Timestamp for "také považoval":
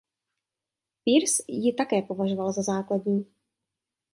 1.73-2.51